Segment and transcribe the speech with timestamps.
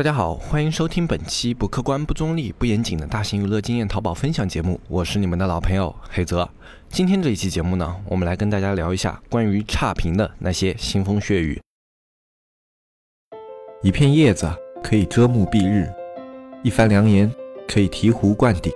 [0.00, 6.48] 大家好，欢迎收听本期不客观、不中立、不严谨的大型娱乐经验淘宝分享节目，我是你们的老朋友黑泽。
[6.88, 11.60] 今天这一期节目呢，我们来跟大家聊一下关于差评的那些腥风血雨。
[13.82, 14.50] 一片叶子
[14.82, 15.92] 可以遮目蔽日，
[16.62, 17.30] 一番良言
[17.68, 18.72] 可以醍醐灌顶。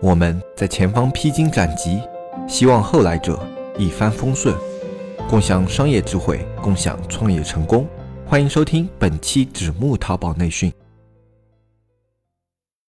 [0.00, 2.00] 我们在前方披荆斩棘，
[2.46, 3.44] 希望后来者
[3.76, 4.54] 一帆风顺，
[5.28, 7.84] 共享商业智慧，共享创业成功。
[8.34, 10.72] 欢迎收听本期纸木淘宝内训。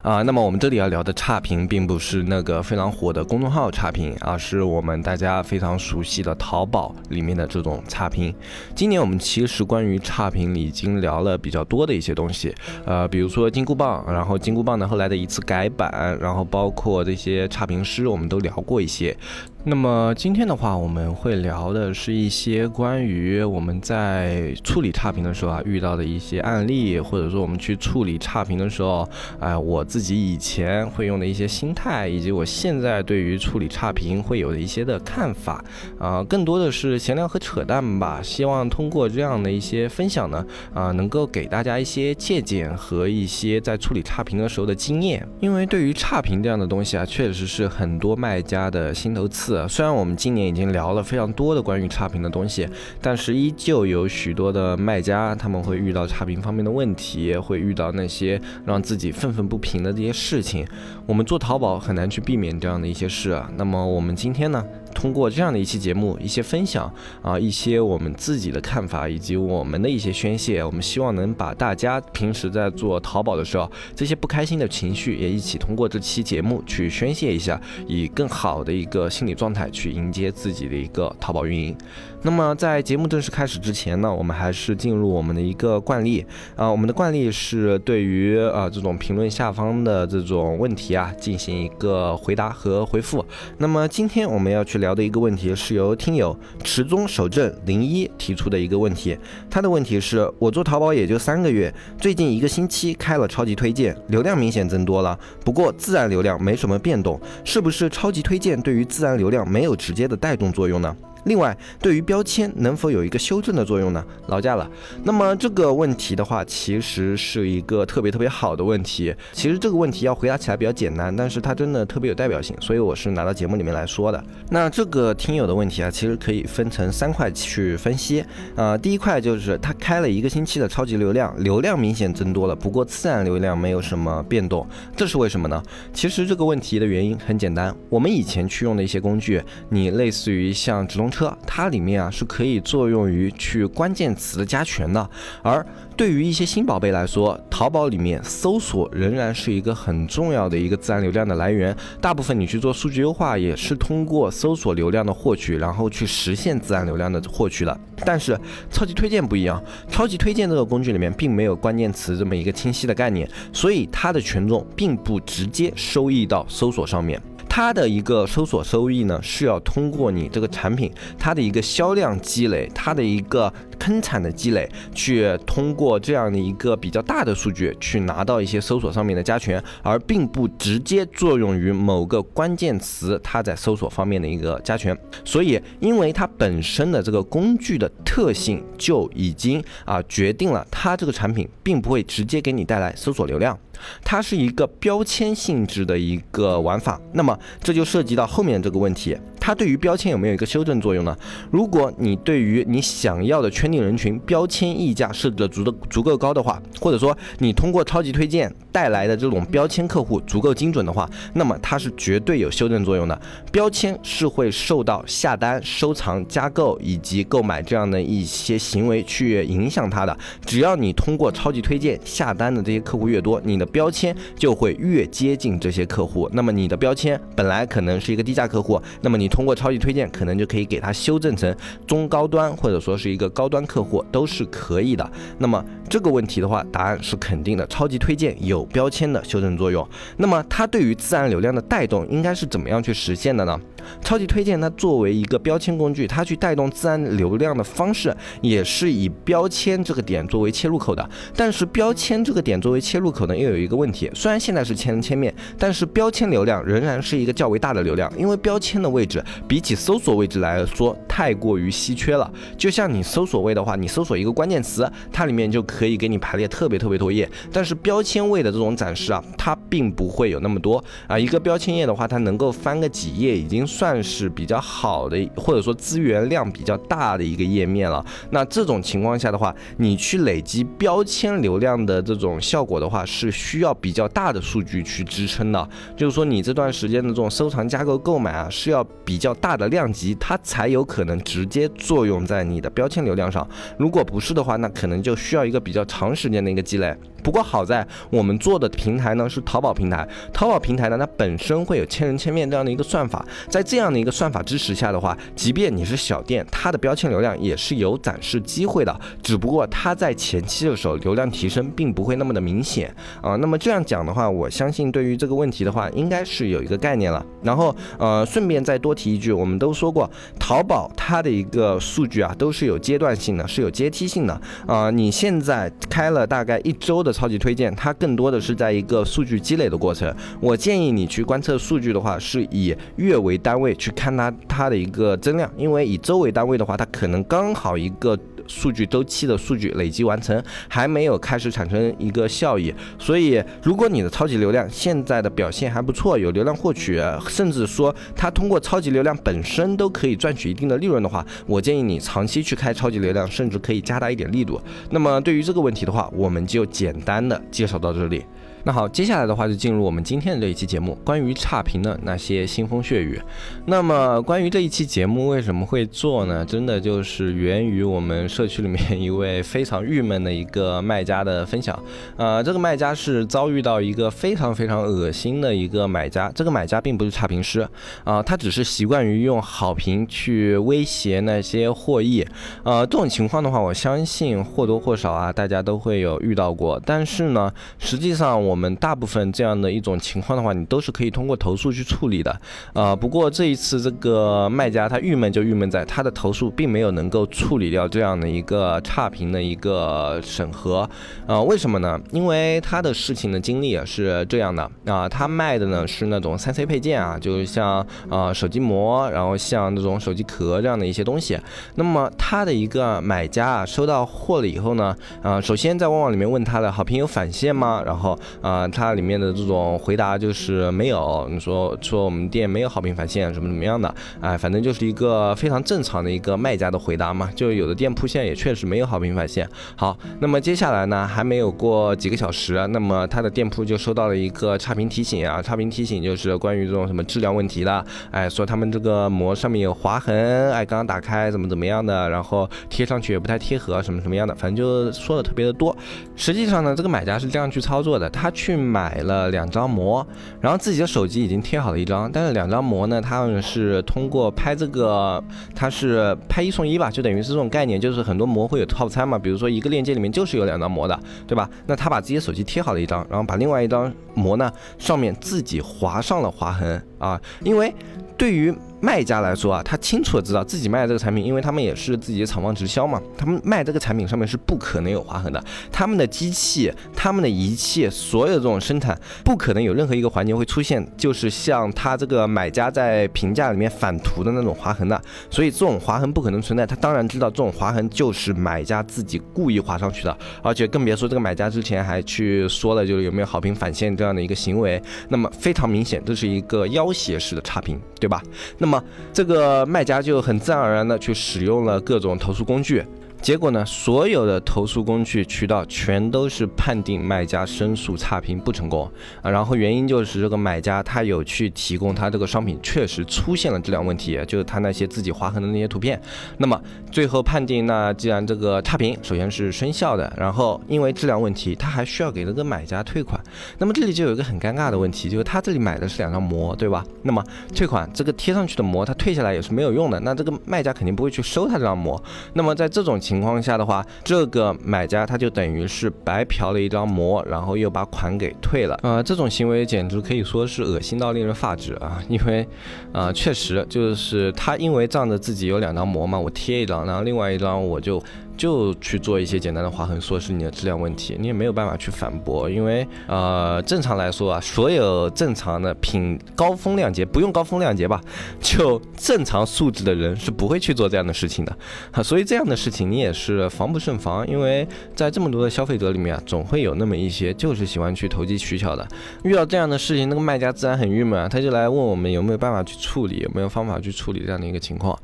[0.03, 8.35] 啊，那么我们这里要聊的差评，并不是那个非常火的公众号差评，而是我们大家非常熟悉的淘宝里面的这种差评。
[8.75, 12.53] 今年我们其实关于差评已经聊了比较多的一些东西，
[12.84, 19.17] 呃，比如说金箍棒，然后金箍棒呢后来的一次改版，然后包括这些差评师，我们都聊过一些。
[19.65, 29.07] 那么今天的话，我们会聊的是一些关于我们在处理差评的时候啊遇到的一些案例，或者说我们去处理差评的时候，
[29.41, 35.62] 哎，我自己以前会用的一些心态，以及我现在对于处理差评会有的一些的看法，
[35.98, 38.20] 啊，更多的是闲聊和扯淡吧。
[38.23, 45.29] 希望通过这样的一些分享呢，啊，能够给大家一些借鉴和一些在处理差评的时候的经验。
[45.41, 49.48] 因为对于差评这样的东西啊，确实是很多卖家的心头刺。
[49.69, 52.69] 虽然我们今年已经聊了非常多的关于差评的东西，
[53.01, 60.67] 但是依旧有许多的卖家他们会遇到差评方面的问题，会遇到那些让自己愤愤不平的这些事情。
[61.07, 63.51] 我们做淘宝很难去避免这样的一些事啊。
[63.57, 64.65] 那么我们今天呢？
[64.99, 81.77] 通过这样的一期节目，一些分享啊，一些我们自己的看法，以及我们的一些宣泄，我们希望能把大家平时在做淘宝的时候，这些不开心的情绪也一起通过这期节目去宣泄一下，以更好的一个心理状态去迎接自己的一个淘宝运营。
[82.22, 93.24] 那么在节目正式开始之前呢，我们还是进入我们的一个惯例啊，我们的惯例是对于啊这种评论下方的这种问题啊进行一个回答和回复。
[93.56, 99.17] 那么今天我们要去聊的一个问题是由听友池中守正零一提出的一个问题，
[99.48, 110.96] 他的问题是我做淘宝也就三个月，最近一个星期开了超级推荐，流量明显增多了，不过自然流量没什么变动，是不是超级推荐对于自然流量没有直接的带动作用呢？
[111.28, 114.02] 另外，对于标签能否有一个修正的作用呢？
[114.28, 114.68] 劳驾了。
[115.05, 119.14] 那么这个问题的话，其实是一个特别特别好的问题。
[119.33, 124.24] 其实这个问题要回答起来比较简单，但是它真的特别有代表性，所以我是拿到节目里面来说的。
[124.50, 128.25] 那这个听友的问题啊，其实可以分成三块去分析。
[128.56, 134.66] 呃，第一块就是他开了一个星期的超级流量，流量明显增多了，不过自然流量没有什么变动，
[134.96, 135.62] 这是为什么呢？
[135.93, 141.18] 其实这个问题的原因很简单，我们以前去用的一些工具，你类似于像直通车。
[141.19, 145.11] 车它里面啊是可以作用于去关键词的加权的，
[145.43, 145.64] 而
[145.96, 151.76] 对于一些新宝贝来说，淘宝里面搜索仍然是一个很重要的一个自然流量的来源。
[152.00, 157.81] 大部分你去做数据优化也是通过搜索流量的获取，然后去实现自然流量的获取的。
[158.05, 158.38] 但是
[158.70, 167.20] 超级推荐不一样，超级推荐这个工具里面并没有关键词这么一个清晰的概念，所以它的权重并不直接收益到搜索上面。
[167.49, 173.53] 它的一个搜索收益呢，是要通过你这个产品它的一个销量积累，它的一个
[173.88, 184.94] 生产的积累，去通过这样的一个比较大的数据去拿到一些搜索上面的加权，而并不直接作用于某个关键词它在搜索方面的一个加权。
[185.25, 193.59] 所以，因为它本身的这个工具的特性就已经啊决定了它这个产品并不会直接给你带来搜索流量。
[194.05, 199.17] 它是一个标签性质的一个玩法，那么这就涉及到后面这个问题。
[199.49, 201.17] 它对于标签有没有一个修正作用呢？
[201.50, 213.19] 如果你对于你想要的圈定人群标签溢价设置的足的足够高的话，或者说你通过超级推荐带来的这种标签客户足够精准的话，那么它是绝对有修正作用的。
[213.50, 220.14] 标签是会受到下单、收藏、加购以及购买这样的一些行为去影响它的。
[220.44, 226.28] 只要你通过超级推荐下单的这些客户越多，你的标签就会越接近这些客户。
[226.34, 231.56] 那么你的标签本来可能是一个低价客户，那么你通通过超级推荐，可能就可以给它修正成
[231.87, 235.12] 中高端，或者说是一个高端客户，都是可以的。
[235.38, 237.64] 那么这个问题的话，答案是肯定的。
[237.69, 239.88] 超级推荐有标签的修正作用。
[240.17, 243.56] 那么它对于自然流量的带动，应该是怎么样去实现的呢？
[244.00, 251.08] 超级推荐它作为一个标签工具，它去带动自然流量的方式，也是以标签这个点作为切入口的。
[251.34, 254.10] 但是标签这个点作为切入口呢，又有一个问题。
[254.14, 259.22] 虽然现在是千人千面，但是标签流量仍然是一个较为大的流量，因为标签的位置。
[259.46, 262.31] 比起搜索位置来说太过于稀缺了。
[262.56, 267.28] 就像你搜索位的话，你搜索一个关键词，它里面就可以给你排列特别特别多页。
[267.52, 271.19] 但是标签位的这种展示啊，它并不会有那么多啊。
[271.19, 278.05] 一个标签页的话，它能够翻个几页，已经算是比较好的，或者说资源量比较大的一个页面了。
[278.31, 285.69] 那这种情况下的话，你去累积标签流量的这种效果的话，是需要比较大的数据去支撑的。
[285.94, 293.47] 就是说，你这段时间的这种收藏加购购买啊，是要比较大的量级，它才有可能直接作用在你的标签流量上。
[293.79, 296.97] 如果不是的话，那可能就需要一个比较长时间的一个积累。
[297.23, 313.37] 不过好在我们做的平台呢是淘宝平台，淘宝平台呢它本身会有千人千面这样的一个算法，在这样的一个算法支持下的话，即便你是小店，它的标签流量也是有展示机会的，只不过它在前期的时候流量提升并不会那么的明显啊。
[313.37, 317.25] 那么这样讲的话，我相信对于这个问题的话，应该是有一个概念了。
[317.43, 324.91] 然后呃，顺便再多提一句，我们都说过，淘宝它的一个数据啊都是有阶段性的，是有阶梯性的啊。
[324.91, 327.07] 你现在开了大概一周的。
[327.12, 330.14] 超级推荐，它更多的是在一个数据积累的过程。
[330.40, 342.74] 我建议你去观测数据的话，是以月为单位去看它它的一个增量，因为以周为单位的话，它可能刚好一个数据周期的数据累积完成，还没有开始产生一个效益。
[342.98, 354.60] 所以，如果你的超级流量现在的表现还不错，有流量获取，甚至说它通过超级流量本身都可以赚取一定的利润的话，我建议你长期去开超级流量，甚至可以加大一点力度。
[354.90, 356.98] 那么，对于这个问题的话，我们就简。
[357.08, 358.22] 单的介绍到这里。
[358.69, 363.19] 那好，接下来的话就进入我们今天的这一期节目，关于差评的那些腥风血雨。
[363.65, 366.44] 那么关于这一期节目为什么会做呢？
[366.44, 371.82] 真的就是源于我们社区里面一位非常郁闷的一个卖家的分享。
[372.19, 376.31] 呃，这个卖家是遭遇到一个非常非常恶心的一个买家。
[376.35, 377.67] 这个买家并不是差评师
[378.05, 382.23] 啊，他只是习惯于用好评去威胁那些获益。
[382.65, 386.79] 呃，这种情况的话，我相信或多或少啊，大家都会有遇到过。
[386.85, 388.57] 但是呢，实际上我。
[388.58, 392.40] 我们大部分这样的一种情况的话，你都是可以通过投诉去处理的，
[392.72, 400.90] 啊，不过这一次这个卖家他郁闷就郁闷在他的投诉并没有能够处理掉这样的一个差评的一个审核，
[401.28, 402.00] 啊，为什么呢？
[402.10, 411.38] 因为他的事情的经历也是这样的，啊，他卖的呢是那种三 C 配件啊，就是像啊手机膜，然后像那种手机壳这样的一些东西。
[411.76, 417.81] 那么他的一个买家啊收到货了以后呢，啊，首先在旺旺里面问他的好评有返现吗？
[417.87, 418.19] 然后。
[418.40, 427.29] 啊，它里面的这种回答就是没有，你说说我们店没有好评返现，什么怎么样的，哎，反正就是一个非常正常的一个卖家的回答嘛。
[427.35, 429.49] 就有的店铺现在也确实没有好评返现。
[429.76, 445.76] 好，那么接下来呢，还没有过几个小时，那么他的店铺就收到了一个差评提醒啊，差评提醒就是关于这种什么质量问题的，哎，说他们这个膜上面有划痕，哎，刚刚打开怎么怎么样的，然后贴上去也不太贴合，什么什么样的，反正就说的特别的多。
[446.14, 448.27] 实际上呢，这个买家是这样去操作的，他。
[448.28, 450.06] 他去买了两张膜，
[450.38, 455.22] 然后自己的手机已经贴好了一张，但是两张膜呢，他们是通过拍这个，
[455.54, 461.48] 它是拍一送一吧，就等于是这种概念，就是很多膜会有套餐嘛，比如说一个链接里面就是有两张膜的，对吧？
[461.66, 467.74] 那他把自己的手机贴好了一张，然后把另外一张膜呢上面自己划上了划痕啊，因为
[468.19, 468.54] 对于。
[468.80, 475.42] 卖家来说啊，他清楚的知道自己卖的这个产品，因为他们也是自己的厂方直销嘛，他们卖这个产品上面是不可能有划痕的。
[475.72, 485.00] 他们的机器、他们的仪器，所有这种生产，不可能有任何一个环节会出现，就是像他这个买家在评价里面反图的那种划痕的。
[485.31, 486.67] 所以这种划痕不可能存在。
[486.67, 494.81] 他当然知道这种划痕就是买家自己故意划上去的，而且更别说这个买家之前还去说了，就是有没有好评返现这样的一个行为。
[495.08, 498.22] 那么非常明显，这是一个要挟式的差评，对吧？
[498.58, 498.84] 那那么，
[499.15, 502.84] 这个卖家就很自然而然的去使用了各种投诉工具。
[503.20, 509.31] 结果呢，所有的投诉工具渠道全都是判定卖家申诉差评不成功啊。
[509.31, 516.01] 然后原因就是这个买家他有去提供他这个商品确实出现了质量问题，就是他那些自己划痕的那些图片。
[516.39, 516.59] 那么
[516.91, 523.21] 最后判定，那既然这个差评首先是生效的，然后因为质量问题，他还需要给这个买家退款。
[523.59, 526.85] 那么这里就有一个很尴尬的问题，就是他这里买的是两张膜，对吧？
[527.03, 527.23] 那么
[527.55, 530.01] 退款这个贴上去的膜，他退下来也是没有用的。
[530.01, 532.03] 那这个卖家肯定不会去收他这张膜。
[532.33, 538.79] 那么在这种情情况下的话，这个买家他就等于是白嫖了一张膜，然后又把款给退了。
[538.83, 542.03] 呃，这种行为简直可以说是恶心到令人发指啊！
[542.07, 542.47] 因为，
[542.93, 548.03] 呃，确实就是他因为仗着自己有两张膜嘛，我贴一张，然后另外一张我就。
[548.38, 558.00] 就去做一些简单的划痕，说是你的质量问题，你也没有办法去反驳，因为呃，正常来说啊，所有正常的品高风亮节，不用高风亮节吧，
[558.40, 561.59] 就正常素质的人是不会去做这样的事情的，
[561.90, 568.87] 啊，所以这样的事情你也是防不胜防，因为在这么多的消费者里面啊，总会有那么一些就是喜欢去投机取巧的，
[569.25, 574.97] 遇到这样的事情，那个卖家自然很郁闷啊，他就来问我们有没有办法去处理，有没有方法去处理这样的一个情况。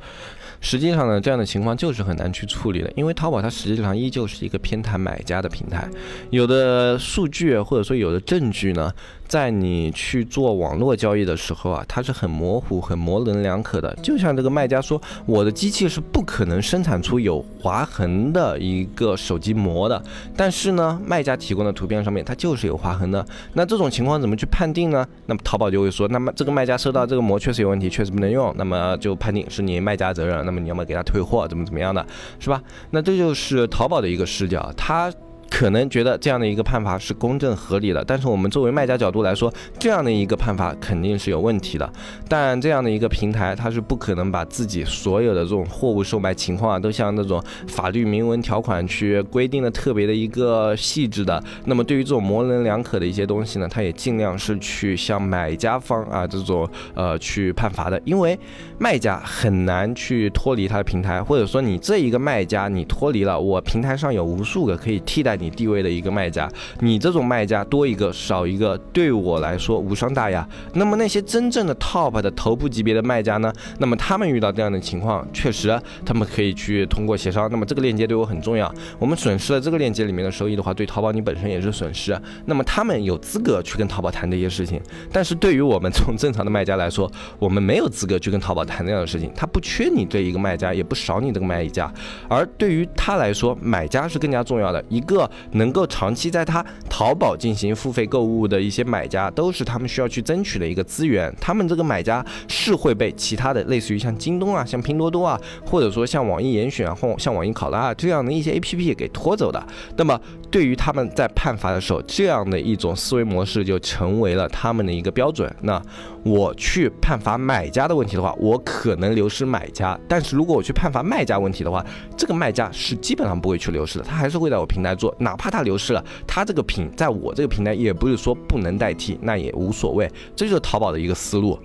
[0.64, 5.86] 实际上呢，这样的情况就是很难去处理的，因为淘宝它实际上依旧是一个偏袒买家的平台，
[6.30, 8.92] 有的数据或者说有的证据呢。
[9.26, 13.94] 在你去做网络交易的时候啊，它是很模糊、很模棱两可的。
[14.02, 20.02] 就像这个卖家说，我的机器是不可能生产出有划痕的一个手机膜的，
[20.36, 23.24] 但是呢，卖家提供的图片上面它就是有划痕的。
[23.54, 25.06] 那这种情况怎么去判定呢？
[25.26, 30.44] 那么淘宝就会说，那么这个卖家收到这个膜确实有问题，确实不能用，那么就判定是你卖家责任。
[30.44, 32.04] 那么你要么给他退货，怎么怎么样的，
[32.38, 32.62] 是吧？
[32.90, 35.12] 那这就是淘宝的一个视角，它。
[35.56, 41.88] 可能觉得这样的一个判罚是公正合理的，但是我们作为卖家角度来说，这样的一个判罚肯定是有问题的。
[42.28, 51.40] 但这样的一个平台，它是不可能把自己所有的这种货物售卖情况啊，都像那种法律明文条款去规定的特别的一个细致的。
[51.66, 58.36] 那么对于这种模棱两可的一些东西呢，它也尽量是去向买家方啊这种呃去判罚的，因为
[58.76, 65.43] 卖家很难去脱离他的平台，或者说你这一个卖家你脱离了，我平台上有无数个可以替代你。
[65.44, 70.48] 你地位的一个卖家，你这种卖家多一个少一个，对我来说无伤大雅。
[70.72, 73.52] 那么那些真正的 top 的头部级别的卖家呢？
[73.78, 77.46] 那么他们遇到这样的情况，确实他们可以去通过协商。
[77.50, 82.18] 那么这个链接对我很重要，我们损失了这个链接里面的收益的话，对淘宝你本身也是损失。
[82.46, 84.80] 那么他们有资格去跟淘宝谈这些事情，
[85.12, 89.30] 但是对于我们这种正常的卖家来说，我们没有资格去跟淘宝谈这样的事情。
[89.36, 91.92] 他不缺你这一个卖家，也不少你这个卖家，
[92.28, 95.23] 而对于他来说，买家是更加重要的一个。
[95.52, 101.34] 能够长期在他淘宝进行付费购物的一些买家，都是他们需要去争取的一个资源。
[101.40, 109.64] 他们这个买家是会被其他的类似于像京东啊、像拼多多啊，或者说像网易严选或像网易考拉啊这样的一些 APP 给拖走的。
[109.96, 110.20] 那么
[110.54, 115.52] 对于他们在判罚的时候，这样的一种思维模式就成为了他们的一个标准。
[115.62, 115.82] 那
[116.22, 121.84] 我去判罚买家的问题的话，我可能流失买家；但是如果我去判罚卖家问题的话，
[122.16, 130.08] 这个卖家是基本上不会去流失的，他还是会在我平台做，哪怕他流失了，他这个品在我这个平台也不是说不能代替，那也无所谓。
[130.36, 131.58] 这就是淘宝的一个思路。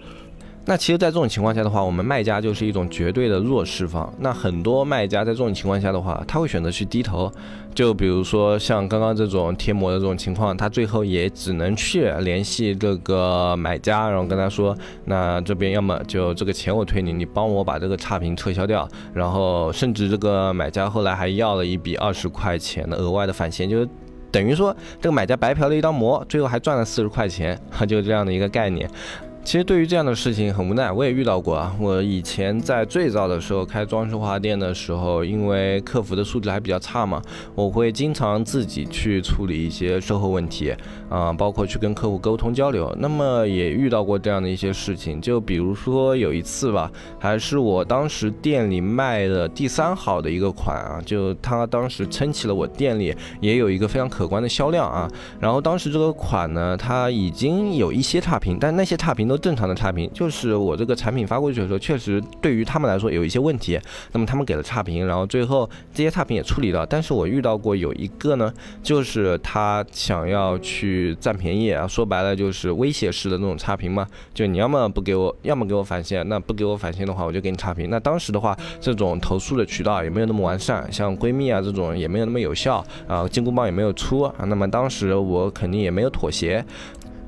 [0.70, 4.08] 那其实，在这种情况下的话，我们卖家就是一种绝对的弱势方。
[4.20, 7.32] 那很多卖家在这种情况下的话，他会选择去低头。
[7.74, 18.88] 就比如说像刚刚这种贴膜的这种情况，他最后也只能去联系这个买家，然后跟他说，那这边要么就这个钱我退你，你帮我把这个差评撤销掉。
[19.12, 23.90] 然后甚至这个买家后来还要了一笔二十块钱的额外的返现，就是
[24.30, 28.88] 等于说这个买家白嫖了一张膜，最后还赚了四十块钱，哈 就这样的一个概念。
[29.50, 31.76] 其实对于这样的事情很无奈，我也遇到过啊。
[31.80, 37.20] 我以前在最早的时候开装饰花店的时候，因为客服的素质还比较差嘛，
[37.56, 40.72] 我会经常自己去处理一些售后问题
[41.10, 42.96] 啊，包括去跟客户沟通交流。
[43.00, 55.10] 那么也遇到过这样的一些事情，就比如说有一次吧，还是我当时店里卖的第三好的一个款啊，就他当时撑起了我店里也有一个非常可观的销量啊。
[55.40, 59.28] 然后当时这个款呢，它已经有一些差评，但那些差评。
[59.30, 63.80] 都正常的差评，就是我这个产品发过去的时候，确实对于他们来说有一些问题，
[64.12, 66.86] 那么他们给了差评，然后最后这些差评也处理了。
[66.86, 68.54] 但是我遇到过有一个呢，
[68.84, 77.90] 就是他想要去占便宜啊，说白了就是威胁式的那种差评嘛，就你要么不给我，要么给我返现，那不给我返现的话，我就给你差评。
[77.90, 86.64] 那当时的话，这种投诉的渠道也没有那么完善，像闺蜜啊这种也没有那么有效啊，金箍棒也没有出啊，那么当时我肯定也没有妥协。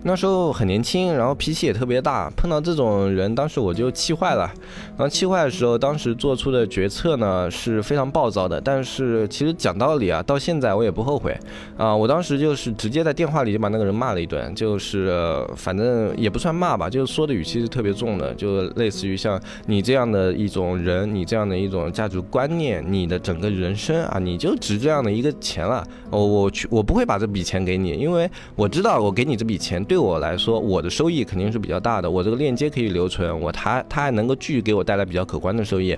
[0.03, 4.51] 那时候很年轻，然后脾气也特别大，碰到这种人，当时我就气坏了。
[4.97, 8.59] 然后气坏的时候，当时做出的决策呢是非常暴躁的。
[8.59, 11.37] 但是其实讲道理啊，到现在我也不后悔
[11.77, 11.95] 啊。
[11.95, 25.85] 我当时就是直接在电话里就把那个人骂了一顿，就是反正也不算骂吧，就是说的语气是特别重的，就类似于像你这样的一种人，你这样的一种价值观念，你的整个人生啊，你就值这样的一个钱了。
[26.09, 29.85] 我我去，我不会把这笔钱给你，因为我知道我给你这笔钱。
[29.91, 35.93] 对我来说，我的收益肯定是比较大的，我这个链接可以留存，我它它还能够继续给我带来比较可观的收益。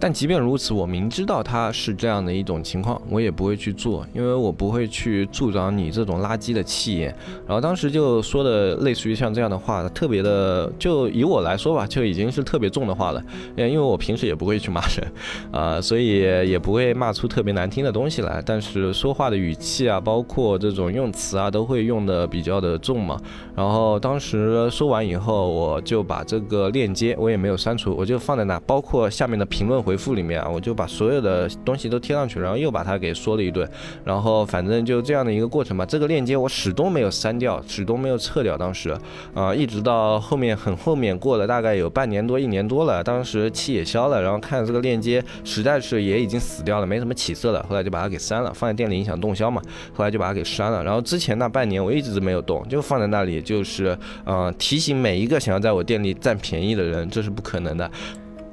[0.00, 7.14] 但即便如此，我明知道它是这样的一种情况，我也不会去做，因为我不会去助长你这种垃圾的气焰。
[7.46, 13.22] 然后当时就说的类似于像这样的话，特别的，就以我来说吧，就已经是特别重的话了。
[13.54, 15.12] 因为我平时也不会去骂人，
[15.52, 18.42] 啊，所以也不会骂出特别难听的东西来。
[18.44, 23.16] 但是说话的语气啊，包括这种用词啊，都会用的比较的重嘛。
[23.54, 29.76] 然后当时说完以后，我就把这个链接我也没有删除，我就放在那，包括下面的评论。
[29.86, 33.68] 回复里面啊，我就把所有的东西都贴上去，然后又把它给说了一顿，
[34.02, 35.86] 然后反正就这样的一个过程吧。
[35.86, 38.58] 这个链接我始终没有删掉，始终没有撤掉。
[38.58, 38.96] 当时
[39.32, 49.62] 啊，一直到后面很后面过了大概有半年多、一年多了，当时气也消了，然后看这个链接实在是也已经死掉了，没什么起色了，后来就把它给删了，放在店里影响动销嘛，
[49.94, 50.82] 后来就把它给删了。
[50.82, 57.90] 然后之前那半年我一直没有动，就放在那里，也就是嗯提醒每一个想要在我店里占便宜的人，这是不可能的。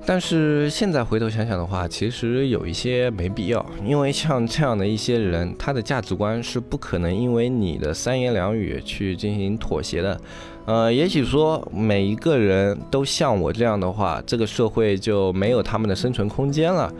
[0.06, 10.20] 但是现在回头想想的话，其实有一些没必要，因为像这样的一些人，他的价值观是不可能因为你的三言两语去进行妥协的。
[10.66, 16.92] 呃，也许说每一个人都像我这样的话，这个社会就没有他们的生存空间了。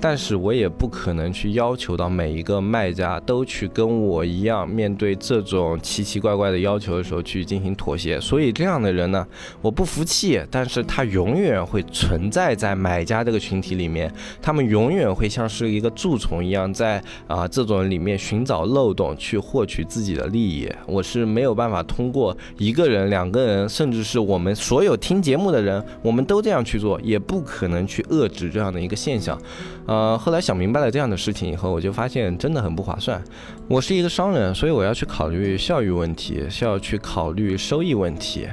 [0.00, 8.20] 但是我也不可能去要求到每一个卖家都去跟我一样，面对这种奇奇怪怪的要求的时候去进行妥协。
[8.20, 9.24] 所以这样的人呢，
[9.60, 20.68] 我不服气，但是他永远会存在在买家这个群体里面，他们永远会像是一个蛀虫一样，在啊这种里面寻找漏洞去获取自己的利益。
[20.84, 29.38] 我是没有办法通过一个人、两个人，甚至是我们所有听节目的人，我们都这样去做，也不可能去遏制这样的一个现象。
[29.84, 33.22] 呃，后来想明白了这样的事情以后，我就发现真的很不划算。
[33.68, 38.48] 我是一个商人，所以我要去考虑效益问题，需要去考虑收益问题。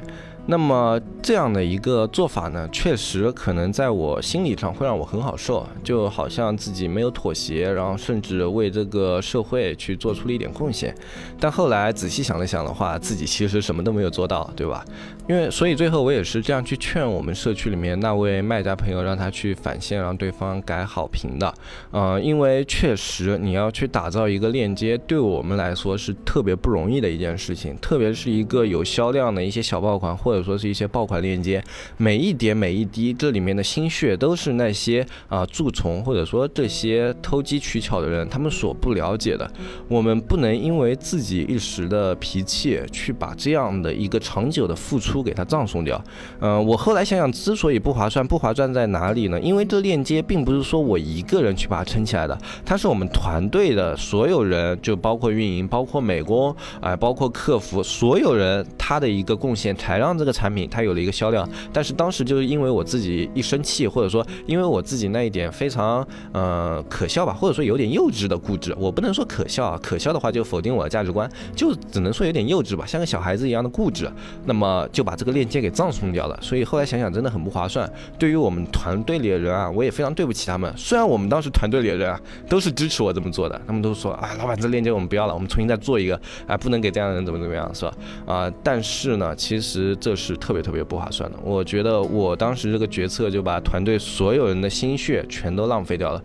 [0.49, 10.91] 那么这样的一个做法呢，确实可能在我心理上会让我很好受，就好像自己没有妥协，然后甚至为这个社会去做出了一点贡献。
[11.39, 14.83] 但后来仔细想了想的话，自己其实什么都没有做到，对吧？
[15.27, 21.53] 因为所以最后我也是这样去劝我们社区里面那位卖家朋友，让他去返现，让对方改好评的。
[21.91, 30.38] 嗯，因为确实你要去打造一个链接，对我们来说是特别不容易的一件事情，特别是一个有销量的一些小爆款或者。
[30.39, 31.61] 或者说是一些爆款链接，
[31.97, 39.49] 每一点每一滴，这里面的心血都是那些啊蛀虫或者说这些偷机取巧的人他们所不了解的。
[39.89, 46.01] 我们不能因为自己一时的脾气去把这样的一个长久的付出给它葬送掉。
[46.39, 49.37] 嗯，我后来想想，之所以不划算，不划算在哪里呢？
[49.41, 60.28] 因为这链接并不是说我一个人去把它撑起来的，它是我们团队的所有人，就包括运营，包括美工，哎，包括客服，所有人他的一个贡献，才让这个。
[60.31, 74.11] 产品它有了一个销量，但是当时就是因为我自己一生气，或者说因为我自己那一点非常呃可笑吧，或者说有点幼稚的固执，我不能说可笑啊，可笑的话就否定我的价值观，就只能说有点幼稚吧，像个小孩子一样的固执，
[74.45, 76.37] 那么就把这个链接给葬送掉了。
[76.41, 77.91] 所以后来想想真的很不划算。
[78.17, 80.71] 对于我们团队里的人啊，我也非常对不起他们。
[80.77, 87.93] 虽然我们当时团队里的人啊都是支持我这么做的，他们都说啊，老板这链接我们不要了，我们重新再做一个，啊，不能给这样的人怎么怎么样，是吧？
[88.25, 90.18] 啊，但是呢，其实这。
[90.19, 96.21] 是特别特别不划算的，我觉得我当时这个决策就把团队所有人的心血全都浪费掉了。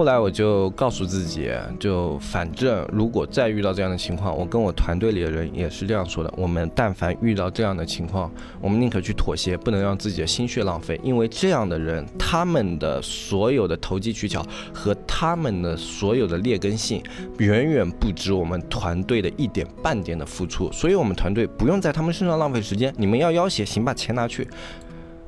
[0.00, 8.32] 后来我就告诉自己，就反正如果再遇到这样的情况，我跟我团队里的人也是这样说的：我们但凡遇到这样的情况，
[8.62, 10.98] 我们宁可去妥协，不能让自己的心血浪费。
[11.04, 17.02] 因为这样的人，他们的所有的投机取巧和他们的所有的劣根性，
[17.36, 20.72] 远远不止我们团队的一点半点的付出。
[20.72, 22.90] 所以，我们团队不用在他们身上浪费时间。
[22.96, 24.48] 你们要要挟，行，把钱拿去。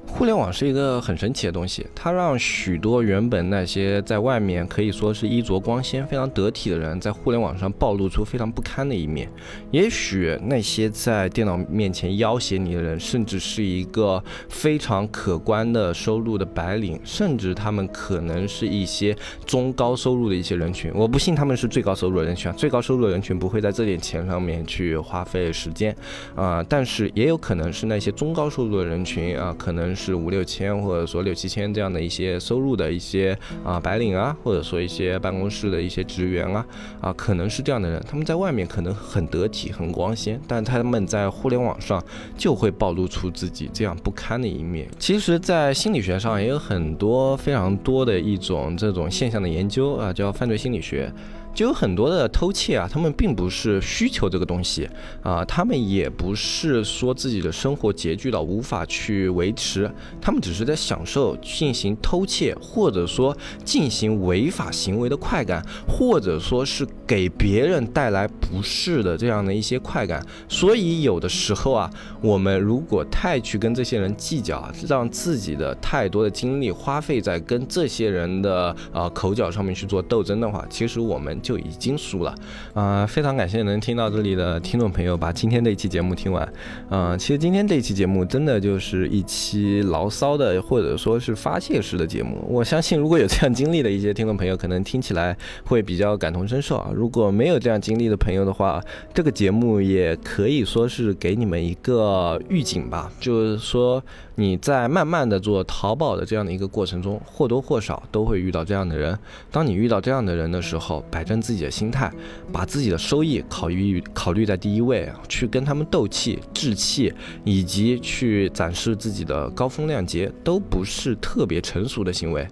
[0.07, 9.29] 互联网是一个很神奇的东西，它让许多原本那些在外面可以说是衣着光鲜、非常得体的人，在互联网上暴露出非常不堪的一面。
[9.71, 20.93] 也许那些在电脑面前要挟你的人，甚至是一个非常可观的收入的白领，甚至他们可能是一些中高收入的一些人群。
[20.95, 25.97] 我不信他们是最高收入的人群啊，最高收入的人群不会在这点钱上面去花费时间
[26.35, 26.63] 啊。
[26.69, 29.92] 但是也有可能是那些中高收入的人群啊，可能。
[29.95, 36.67] 是五六千或者说六七千这样的一些收入的一些啊白领啊，或者说一些办公室的一些职员啊
[37.01, 42.03] 啊，可能是这样的人，他们在外面可能很得体、很光鲜，但他们在互联网上
[42.37, 44.89] 就会暴露出自己这样不堪的一面。
[44.99, 51.13] 其实，在心理学上也有很多非常多的一种这种现象的研究啊，叫犯罪心理学。
[51.55, 54.89] 就有很多的偷窃啊，他们并不是需求这个东西
[55.23, 70.25] 啊，他们也不是说自己的生活拮据到无法去维持，他们只是在享受进行偷窃或者说进行违法行为的快感，或者说是给别人带来不适的这样的一些快感。
[70.49, 71.91] 所以有的时候啊，
[72.23, 82.35] 我们如果太去跟这些人计较啊，让自己的太多的精力花费在跟这些人的啊口角上面去做斗争的话，其实我们就已经输了。
[82.73, 86.51] 啊，非常感谢能听到这里的听众朋友把今天这一期节目听完。
[86.91, 92.43] 嗯，其实今天这一期节目真的就是一期牢骚的，或者说是发泄式的节目。
[92.49, 96.91] 我相信如果有这样经历的一些听众朋友，可能听起来会比较感同身受啊。
[96.95, 104.03] 如果没有这样经历的朋友的话，这个节目也可以说是给你们一个预警吧，就是说。
[104.43, 109.17] 你在慢慢的做淘宝的这样的一个过程中，或多或少都会遇到这样的人。
[109.53, 112.13] 当你遇到这样的人的时候，摆正自己的心态，
[112.53, 122.45] 把自己的收益考虑考虑在第一位，去跟他们斗气、置气，以及去展示自己的高风亮节，都不是特别成熟的行为。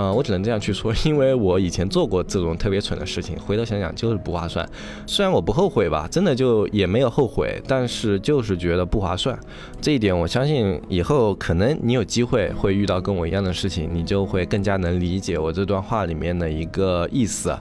[0.00, 4.64] 嗯，我只能这样去说，因为我以前做过这种特别蠢的事情，回头想想就是不划算。
[5.06, 9.36] 虽然我不后悔吧，真的就也没有后悔，但是就是觉得不划算。
[9.80, 11.34] 这一点我相信以后。
[11.34, 17.56] 可能你有机会会遇到跟我一样的事情，你就会更加能理解我这段话里面的一个意思。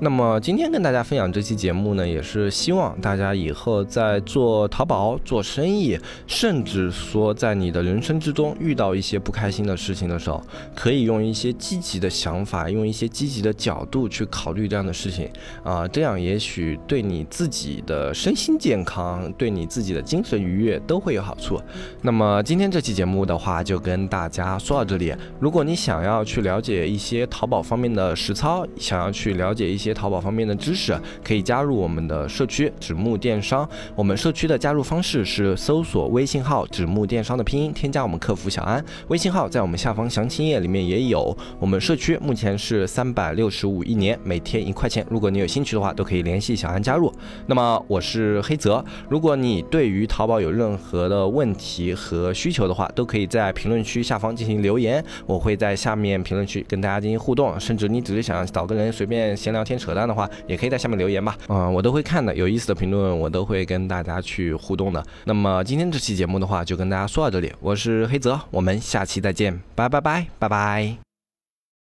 [0.00, 10.42] 那么今天跟大家分享这期节目呢，也是希望大家以后在做淘宝、做生意，甚至说在你的人生之中遇到一些不开心的事情的时候，
[10.74, 15.28] 可以用一些积极的想法，用一些积极的角度去考虑这样的事情
[15.62, 21.60] 啊，这样也许对你自己的身心健康，对你自己的精神愉悦都会有好处。
[22.00, 25.14] 那么今天这期节目的话，就跟大家说到这里。
[25.38, 29.81] 如果你想要去了解一些淘宝方面的实操，想要去了解一。
[29.82, 33.68] 些淘宝方面的知识可以加入我们的社区纸木电商。
[33.96, 38.84] 我们社区的加入方式是搜索微信号“纸木电商”的拼音，添加我们客服小安。
[39.08, 41.36] 微信号在我们下方详情页里面也有。
[41.58, 45.04] 我们社区目前是三百六十五一年，每天一块钱。
[45.10, 47.12] 如果你有兴趣的话，都可以联系小安加入。
[47.46, 57.58] 那么我是黑泽，如果你对于淘宝有任何的问题和需求的话，都可以在评论区下方进行留言，我会在下面评论区跟大家进行互动。
[57.58, 59.71] 甚至你只是想找个人随便闲聊天。
[59.78, 65.04] 扯淡的话，也可以在下面留言吧，嗯，我都会看的，有意思的评论我都会跟大家去互动的。
[65.24, 71.11] 那么今天这期节目的话，就跟大家说到这里，我是黑泽，我们下期再见，拜拜拜拜拜。